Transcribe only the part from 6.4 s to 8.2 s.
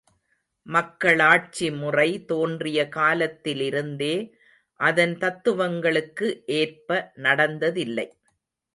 ஏற்ப நடந்ததில்லை.